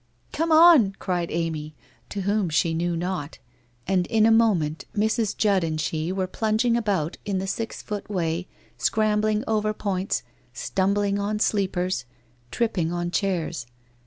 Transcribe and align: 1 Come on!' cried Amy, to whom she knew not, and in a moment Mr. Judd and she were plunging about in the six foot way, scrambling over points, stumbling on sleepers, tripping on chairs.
1 0.31 0.31
Come 0.33 0.51
on!' 0.51 0.91
cried 0.97 1.29
Amy, 1.29 1.75
to 2.09 2.21
whom 2.21 2.49
she 2.49 2.73
knew 2.73 2.97
not, 2.97 3.37
and 3.87 4.07
in 4.07 4.25
a 4.25 4.31
moment 4.31 4.85
Mr. 4.95 5.37
Judd 5.37 5.63
and 5.63 5.79
she 5.79 6.11
were 6.11 6.25
plunging 6.25 6.75
about 6.75 7.17
in 7.23 7.37
the 7.37 7.45
six 7.45 7.83
foot 7.83 8.09
way, 8.09 8.47
scrambling 8.79 9.43
over 9.47 9.75
points, 9.75 10.23
stumbling 10.53 11.19
on 11.19 11.37
sleepers, 11.39 12.05
tripping 12.49 12.91
on 12.91 13.11
chairs. 13.11 13.67